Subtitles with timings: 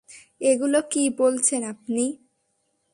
[0.41, 2.05] এগুলো কী বলছেন আপনি?